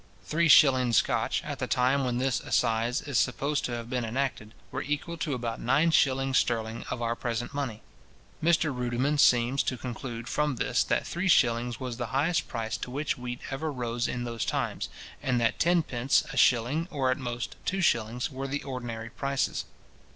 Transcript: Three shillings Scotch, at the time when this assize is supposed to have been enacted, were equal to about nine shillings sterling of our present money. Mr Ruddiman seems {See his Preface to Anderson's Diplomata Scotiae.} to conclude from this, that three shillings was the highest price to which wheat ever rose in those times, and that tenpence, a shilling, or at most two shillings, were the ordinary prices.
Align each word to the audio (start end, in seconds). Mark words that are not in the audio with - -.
Three 0.25 0.47
shillings 0.47 0.97
Scotch, 0.97 1.43
at 1.43 1.59
the 1.59 1.67
time 1.67 2.03
when 2.03 2.17
this 2.17 2.39
assize 2.41 3.03
is 3.03 3.19
supposed 3.19 3.63
to 3.65 3.73
have 3.73 3.87
been 3.87 4.03
enacted, 4.03 4.55
were 4.71 4.81
equal 4.81 5.15
to 5.17 5.35
about 5.35 5.61
nine 5.61 5.91
shillings 5.91 6.39
sterling 6.39 6.83
of 6.89 7.03
our 7.03 7.15
present 7.15 7.53
money. 7.53 7.83
Mr 8.41 8.75
Ruddiman 8.75 9.19
seems 9.19 9.61
{See 9.61 9.75
his 9.75 9.79
Preface 9.79 9.83
to 9.83 9.87
Anderson's 9.87 9.93
Diplomata 9.93 9.93
Scotiae.} 9.93 9.93
to 9.93 10.01
conclude 10.01 10.27
from 10.27 10.55
this, 10.55 10.83
that 10.85 11.07
three 11.07 11.27
shillings 11.27 11.79
was 11.79 11.97
the 11.97 12.05
highest 12.07 12.47
price 12.47 12.77
to 12.77 12.89
which 12.89 13.17
wheat 13.19 13.41
ever 13.51 13.71
rose 13.71 14.07
in 14.07 14.23
those 14.23 14.43
times, 14.43 14.89
and 15.21 15.39
that 15.39 15.59
tenpence, 15.59 16.23
a 16.33 16.35
shilling, 16.37 16.87
or 16.89 17.11
at 17.11 17.19
most 17.19 17.55
two 17.63 17.81
shillings, 17.81 18.31
were 18.31 18.47
the 18.47 18.63
ordinary 18.63 19.11
prices. 19.11 19.65